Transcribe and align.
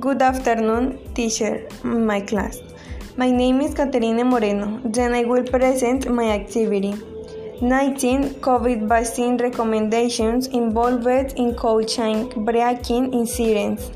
Good 0.00 0.22
afternoon, 0.22 0.98
teacher, 1.12 1.68
my 1.84 2.22
class. 2.22 2.58
My 3.18 3.30
name 3.30 3.60
is 3.60 3.74
Caterina 3.74 4.24
Moreno. 4.24 4.80
Then 4.86 5.12
I 5.12 5.24
will 5.24 5.44
present 5.44 6.10
my 6.10 6.30
activity. 6.30 6.94
19 7.60 8.40
COVID 8.40 8.88
vaccine 8.88 9.36
recommendations 9.36 10.46
involved 10.46 11.34
in 11.36 11.54
cold 11.56 11.88
chain 11.88 12.30
breaking 12.46 13.12
incidents. 13.12 13.90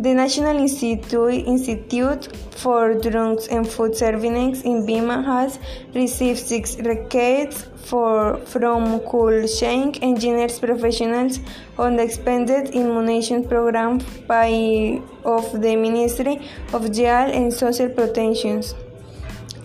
The 0.00 0.14
National 0.14 0.56
Institute, 0.56 1.44
Institute 1.46 2.34
for 2.52 2.94
Drugs 2.94 3.48
and 3.48 3.68
Food 3.68 3.94
Surveillance 3.94 4.62
INVIMA 4.62 5.26
has 5.26 5.58
received 5.94 6.38
six 6.38 6.78
requests 6.78 7.66
for, 7.84 8.38
from 8.46 9.00
cold 9.00 9.46
chain 9.58 9.92
engineers 10.00 10.58
professionals 10.58 11.40
on 11.78 11.96
the 11.96 12.02
expanded 12.04 12.70
immunization 12.70 13.46
program 13.46 14.00
by, 14.26 15.02
of 15.26 15.60
the 15.60 15.76
Ministry 15.76 16.48
of 16.72 16.84
Health 16.96 17.34
and 17.34 17.52
Social 17.52 17.90
Protection 17.90 18.62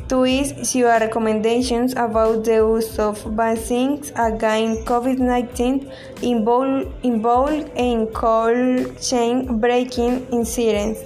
to 0.09 0.23
is 0.23 0.75
your 0.75 0.99
recommendations 0.99 1.93
about 1.93 2.43
the 2.43 2.55
use 2.55 2.99
of 2.99 3.21
vaccines 3.23 4.11
against 4.15 4.85
COVID-19 4.85 5.91
involved, 6.21 6.91
involved 7.03 7.71
in 7.75 8.07
cold 8.07 8.99
chain 9.01 9.59
breaking 9.59 10.27
incidents. 10.31 10.99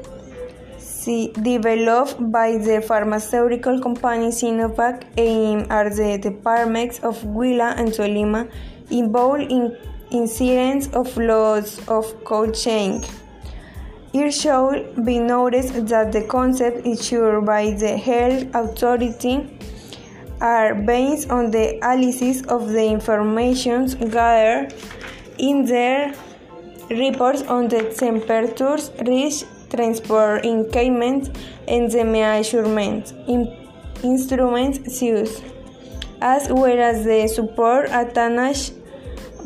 developed 1.06 2.30
by 2.30 2.58
the 2.58 2.82
pharmaceutical 2.86 3.80
company 3.80 4.28
Sinovac 4.28 5.04
aimed 5.16 5.70
at 5.70 5.94
the 5.96 6.18
departments 6.18 6.98
of 7.00 7.22
Huila 7.22 7.78
and 7.78 7.88
Tolima 7.88 8.50
involved 8.90 9.50
in 9.50 9.76
incidents 10.10 10.88
of 10.88 11.16
loss 11.16 11.78
of 11.88 12.24
cold 12.24 12.54
chain. 12.54 13.02
It 14.12 14.30
should 14.32 15.04
be 15.04 15.18
noticed 15.18 15.86
that 15.86 16.12
the 16.12 16.22
concepts 16.22 16.86
issued 16.86 17.44
by 17.44 17.72
the 17.72 17.96
health 17.96 18.54
authority 18.54 19.58
are 20.40 20.74
based 20.74 21.30
on 21.30 21.50
the 21.50 21.76
analysis 21.76 22.42
of 22.46 22.68
the 22.68 22.84
information 22.84 23.86
gathered 24.10 24.74
in 25.38 25.64
their 25.64 26.14
reports 26.90 27.42
on 27.42 27.68
the 27.68 27.82
temperatures 27.94 28.90
reached 29.06 29.44
transport 29.70 30.44
equipment 30.44 31.36
and 31.68 31.90
the 31.90 32.04
measurement 32.04 33.12
instruments 34.02 35.02
used, 35.02 35.42
as 36.20 36.48
well 36.48 36.78
as 36.78 37.04
the 37.04 37.26
support 37.28 37.86
attached 37.90 38.72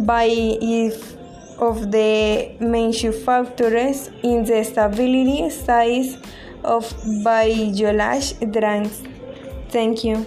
by 0.00 0.26
if 0.26 1.16
of 1.58 1.92
the 1.92 2.56
manufacturers 2.58 4.08
in 4.22 4.44
the 4.44 4.64
stability 4.64 5.50
size 5.50 6.16
of 6.64 6.90
biological 7.22 8.50
drugs. 8.50 9.02
Thank 9.68 10.04
you. 10.04 10.26